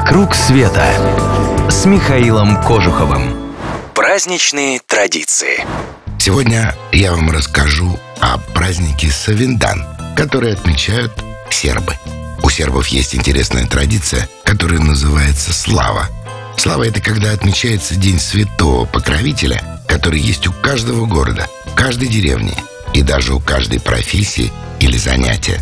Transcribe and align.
«Вокруг 0.00 0.34
света» 0.34 0.82
с 1.68 1.84
Михаилом 1.84 2.56
Кожуховым. 2.62 3.52
Праздничные 3.94 4.80
традиции. 4.86 5.62
Сегодня 6.18 6.74
я 6.90 7.12
вам 7.12 7.30
расскажу 7.30 7.98
о 8.18 8.38
празднике 8.38 9.10
Савиндан, 9.10 9.84
который 10.16 10.54
отмечают 10.54 11.12
сербы. 11.50 11.94
У 12.42 12.48
сербов 12.48 12.88
есть 12.88 13.14
интересная 13.14 13.66
традиция, 13.66 14.26
которая 14.42 14.80
называется 14.80 15.52
«слава». 15.52 16.08
Слава– 16.56 16.84
это 16.88 17.02
когда 17.02 17.32
отмечается 17.32 17.94
День 17.94 18.18
Святого 18.18 18.86
Покровителя, 18.86 19.62
который 19.86 20.18
есть 20.18 20.48
у 20.48 20.52
каждого 20.52 21.04
города, 21.04 21.46
каждой 21.74 22.08
деревни 22.08 22.54
и 22.94 23.02
даже 23.02 23.34
у 23.34 23.38
каждой 23.38 23.80
профессии 23.80 24.50
или 24.80 24.96
занятия. 24.96 25.60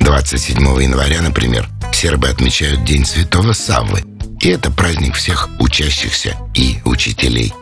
27 0.00 0.56
января, 0.82 1.20
например, 1.20 1.68
сербы 1.94 2.28
отмечают 2.28 2.84
День 2.84 3.06
Святого 3.06 3.52
Саввы, 3.52 4.02
и 4.40 4.48
это 4.48 4.70
праздник 4.70 5.14
всех 5.14 5.48
учащихся 5.60 6.36
и 6.52 6.78
учителей. 6.84 7.54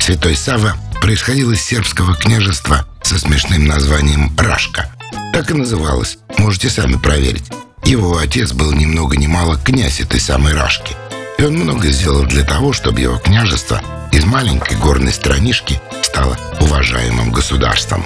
Святой 0.00 0.34
Савва 0.34 0.74
происходил 1.00 1.52
из 1.52 1.62
сербского 1.62 2.14
княжества 2.16 2.86
со 3.02 3.18
смешным 3.18 3.66
названием 3.66 4.34
Рашка. 4.38 4.90
Так 5.32 5.50
и 5.50 5.54
называлось, 5.54 6.18
можете 6.38 6.70
сами 6.70 6.96
проверить. 6.96 7.44
Его 7.84 8.16
отец 8.16 8.52
был 8.52 8.72
ни 8.72 8.86
много 8.86 9.16
ни 9.18 9.26
мало 9.26 9.58
князь 9.58 10.00
этой 10.00 10.18
самой 10.18 10.54
Рашки. 10.54 10.96
И 11.38 11.44
он 11.44 11.54
много 11.54 11.90
сделал 11.90 12.24
для 12.24 12.42
того, 12.42 12.72
чтобы 12.72 13.00
его 13.00 13.18
княжество 13.18 13.82
из 14.12 14.24
маленькой 14.24 14.78
горной 14.78 15.12
странишки 15.12 15.78
стало 16.02 16.38
уважаемым 16.60 17.30
государством. 17.30 18.04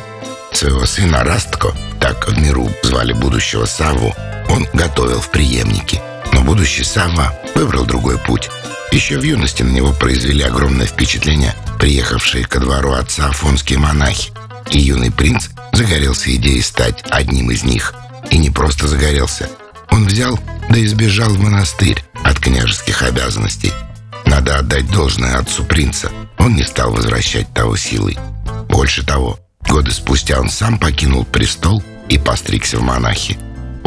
Своего 0.52 0.86
сына 0.86 1.22
Растко, 1.22 1.72
так 2.00 2.28
в 2.28 2.38
миру 2.38 2.68
звали 2.82 3.12
будущего 3.12 3.64
Савву, 3.64 4.14
он 4.48 4.66
готовил 4.72 5.20
в 5.20 5.30
преемнике. 5.30 6.00
Но 6.32 6.42
будущий 6.42 6.84
Савва 6.84 7.34
выбрал 7.54 7.84
другой 7.84 8.18
путь. 8.18 8.50
Еще 8.92 9.18
в 9.18 9.22
юности 9.22 9.62
на 9.62 9.70
него 9.70 9.92
произвели 9.92 10.42
огромное 10.42 10.86
впечатление 10.86 11.54
приехавшие 11.78 12.44
ко 12.44 12.60
двору 12.60 12.92
отца 12.92 13.28
афонские 13.28 13.78
монахи. 13.78 14.32
И 14.70 14.78
юный 14.78 15.10
принц 15.10 15.48
загорелся 15.72 16.34
идеей 16.34 16.62
стать 16.62 17.04
одним 17.08 17.50
из 17.50 17.64
них. 17.64 17.94
И 18.30 18.38
не 18.38 18.50
просто 18.50 18.88
загорелся. 18.88 19.48
Он 19.90 20.06
взял 20.06 20.38
да 20.68 20.84
избежал 20.84 21.30
в 21.30 21.40
монастырь 21.40 22.04
от 22.24 22.38
княжеских 22.38 23.02
обязанностей. 23.02 23.72
Надо 24.26 24.58
отдать 24.58 24.90
должное 24.90 25.38
отцу 25.38 25.64
принца. 25.64 26.10
Он 26.38 26.54
не 26.54 26.62
стал 26.62 26.92
возвращать 26.92 27.52
того 27.54 27.76
силой. 27.76 28.18
Больше 28.68 29.04
того, 29.04 29.38
годы 29.66 29.90
спустя 29.90 30.40
он 30.40 30.50
сам 30.50 30.78
покинул 30.78 31.24
престол 31.24 31.82
и 32.08 32.18
постригся 32.18 32.78
в 32.78 32.82
монахи. 32.82 33.38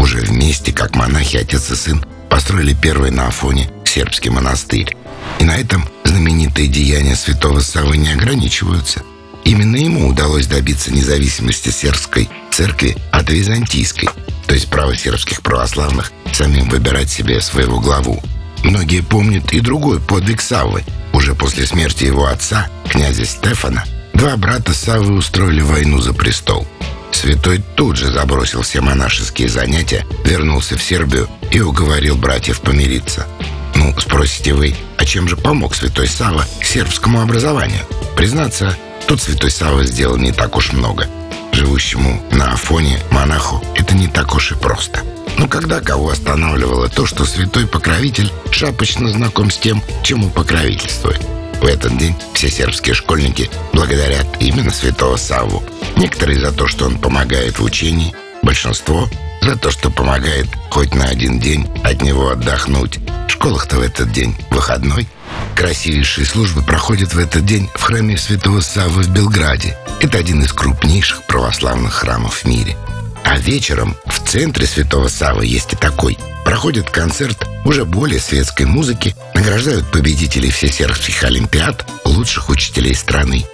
Уже 0.02 0.18
вместе, 0.18 0.74
как 0.74 0.96
монахи, 0.96 1.38
отец 1.38 1.70
и 1.70 1.76
сын, 1.76 2.04
построили 2.28 2.74
первый 2.74 3.12
на 3.12 3.28
Афоне 3.28 3.70
сербский 3.86 4.32
монастырь. 4.32 4.98
И 5.40 5.44
на 5.44 5.56
этом 5.56 5.88
знаменитые 6.06 6.68
деяния 6.70 7.16
святого 7.16 7.60
Савы 7.60 7.98
не 7.98 8.12
ограничиваются. 8.12 9.04
Именно 9.46 9.76
ему 9.76 10.08
удалось 10.08 10.48
добиться 10.48 10.92
независимости 10.92 11.70
сербской 11.70 12.30
церкви 12.52 12.98
от 13.12 13.30
византийской, 13.30 14.10
то 14.48 14.56
есть 14.56 14.72
права 14.72 14.98
сербских 14.98 15.44
православных 15.44 16.12
самим 16.34 16.68
выбирать 16.70 17.12
себе 17.12 17.40
своего 17.40 17.80
главу. 17.80 18.24
Многие 18.64 19.02
помнят 19.02 19.54
и 19.54 19.60
другой 19.60 20.00
подвиг 20.00 20.42
Саввы. 20.42 20.84
Уже 21.14 21.36
после 21.36 21.68
смерти 21.68 22.06
его 22.06 22.26
отца, 22.26 22.68
князя 22.90 23.24
Стефана, 23.24 23.86
два 24.16 24.36
брата 24.36 24.74
Саввы 24.74 25.14
устроили 25.14 25.62
войну 25.62 26.02
за 26.02 26.14
престол– 26.14 26.68
Святой 27.22 27.64
тут 27.76 27.98
же 27.98 28.12
забросил 28.12 28.64
все 28.64 28.82
монашеские 28.82 29.48
занятия, 29.48 30.08
вернулся 30.26 30.76
в 30.76 30.82
Сербию 30.82 31.30
и 31.52 31.62
уговорил 31.62 32.18
братьев 32.18 32.62
помириться. 32.62 33.28
Ну, 33.76 33.94
спросите 34.00 34.56
вы, 34.56 34.76
а 34.98 35.06
чем 35.06 35.30
же 35.30 35.38
помог 35.38 35.76
святой 35.76 36.08
Сава 36.08 36.48
сербскому 36.64 37.22
образованию? 37.22 37.84
Признаться, 38.16 38.76
тут 39.08 39.22
святой 39.22 39.52
Сава 39.52 39.84
сделал 39.84 40.18
не 40.18 40.32
так 40.32 40.58
уж 40.58 40.74
много. 40.74 41.08
Живущему 41.54 42.24
на 42.32 42.54
Афоне 42.54 42.98
монаху 43.12 43.64
это 43.76 43.94
не 43.94 44.08
так 44.08 44.34
уж 44.34 44.54
и 44.54 44.56
просто. 44.56 45.02
Но 45.38 45.48
когда 45.48 45.80
кого 45.80 46.10
останавливало 46.10 46.90
то, 46.90 47.06
что 47.06 47.26
святой 47.26 47.68
покровитель 47.68 48.32
шапочно 48.50 49.12
знаком 49.12 49.52
с 49.52 49.58
тем, 49.58 49.84
чему 50.02 50.32
покровительствует– 50.32 51.22
в 51.62 51.66
этот 51.66 51.96
день 51.96 52.16
все 52.34 52.50
сербские 52.50 52.96
школьники 52.96 53.48
благодарят 53.72 54.26
именно 54.40 54.72
святого 54.72 55.16
Савву. 55.16 55.62
Некоторые 55.96 56.40
за 56.40 56.52
то, 56.52 56.68
что 56.68 56.86
он 56.86 56.98
помогает 56.98 57.60
в 57.60 57.64
учении, 57.64 58.14
большинство 58.44 59.10
за 59.42 59.56
то, 59.56 59.72
что 59.72 59.90
помогает 59.90 60.48
хоть 60.70 60.94
на 60.94 61.06
один 61.06 61.40
день 61.40 61.68
от 61.84 62.02
него 62.02 62.30
отдохнуть. 62.30 63.00
В 63.28 63.32
школах-то 63.32 63.78
в 63.78 63.82
этот 63.82 64.12
день 64.12 64.36
выходной. 64.50 65.08
Красивейшие 65.56 66.26
службы 66.26 66.62
проходят 66.62 67.14
в 67.14 67.20
этот 67.20 67.46
день 67.46 67.70
в 67.74 67.82
храме 67.82 68.18
святого 68.18 68.62
Саввы 68.62 69.04
в 69.04 69.10
Белграде. 69.10 69.78
Это 70.00 70.18
один 70.18 70.42
из 70.42 70.54
крупнейших 70.54 71.24
православных 71.24 71.94
храмов 71.94 72.36
в 72.36 72.46
мире. 72.46 72.76
А 73.24 73.38
вечером 73.38 73.96
в 74.06 74.20
центре 74.28 74.66
святого 74.66 75.08
Саввы 75.08 75.46
есть 75.46 75.74
и 75.74 75.76
такой. 75.76 76.18
Проходит 76.44 76.90
концерт 76.90 77.48
уже 77.66 77.86
более 77.86 78.20
светской 78.20 78.66
музыки, 78.66 79.16
награждают 79.34 79.90
победителей 79.92 80.50
всесербских 80.50 81.24
олимпиад, 81.24 81.86
лучших 82.04 82.50
учителей 82.50 82.96
страны. 82.96 83.46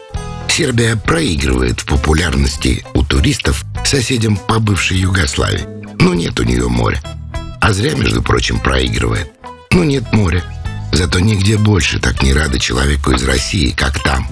Сербия 0.49 0.95
проигрывает 0.95 1.81
в 1.81 1.85
популярности 1.85 2.83
у 2.95 3.03
туристов 3.03 3.63
соседям 3.85 4.37
по 4.37 4.59
бывшей 4.59 4.97
Югославии. 4.97 5.67
Но 5.99 6.15
нет 6.15 6.39
у 6.39 6.43
нее 6.43 6.67
моря. 6.67 6.99
А 7.61 7.73
зря, 7.73 7.93
между 7.93 8.23
прочим, 8.23 8.59
проигрывает. 8.59 9.31
Ну 9.71 9.83
нет 9.83 10.11
моря. 10.13 10.43
Зато 10.91 11.19
нигде 11.19 11.57
больше 11.57 11.99
так 11.99 12.23
не 12.23 12.33
рады 12.33 12.57
человеку 12.57 13.11
из 13.11 13.23
России, 13.23 13.69
как 13.69 14.01
там. 14.01 14.27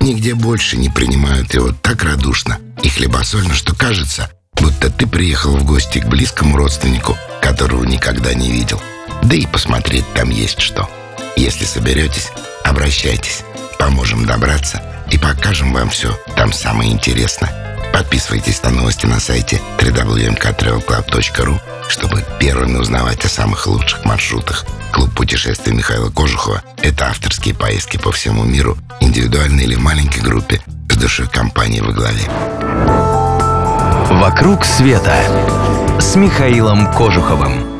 Нигде 0.00 0.34
больше 0.34 0.76
не 0.76 0.90
принимают 0.90 1.54
его 1.54 1.72
так 1.72 2.04
радушно 2.04 2.58
и 2.82 2.88
хлебосольно, 2.88 3.54
что 3.54 3.74
кажется, 3.74 4.30
будто 4.56 4.90
ты 4.90 5.06
приехал 5.06 5.56
в 5.56 5.64
гости 5.64 5.98
к 5.98 6.08
близкому 6.08 6.58
родственнику, 6.58 7.16
которого 7.40 7.84
никогда 7.84 8.34
не 8.34 8.52
видел. 8.52 8.82
Да 9.22 9.34
и 9.34 9.46
посмотреть 9.46 10.04
там 10.14 10.28
есть 10.28 10.60
что. 10.60 10.90
Если 11.36 11.64
соберетесь, 11.64 12.30
обращайтесь. 12.64 13.44
Поможем 13.78 14.26
добраться 14.26 14.82
и 15.10 15.18
покажем 15.18 15.72
вам 15.72 15.90
все. 15.90 16.18
Там 16.36 16.52
самое 16.52 16.90
интересное. 16.92 17.52
Подписывайтесь 17.92 18.62
на 18.62 18.70
новости 18.70 19.06
на 19.06 19.20
сайте 19.20 19.60
www.mktravelclub.ru, 19.78 21.60
чтобы 21.88 22.24
первыми 22.38 22.76
узнавать 22.76 23.24
о 23.24 23.28
самых 23.28 23.66
лучших 23.66 24.04
маршрутах. 24.04 24.64
Клуб 24.92 25.14
путешествий 25.14 25.74
Михаила 25.74 26.10
Кожухова– 26.10 26.62
это 26.82 27.08
авторские 27.08 27.54
поездки 27.54 27.96
по 27.96 28.12
всему 28.12 28.44
миру, 28.44 28.76
индивидуально 29.00 29.60
или 29.60 29.74
маленькой 29.76 30.22
группе, 30.22 30.60
с 30.88 30.96
душой 30.96 31.28
компании 31.28 31.80
во 31.80 31.92
главе. 31.92 32.28
«Вокруг 34.10 34.64
света» 34.64 35.14
с 36.00 36.14
Михаилом 36.16 36.92
Кожуховым. 36.92 37.79